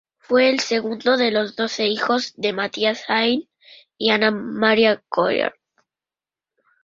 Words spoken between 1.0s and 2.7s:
de los doce hijos de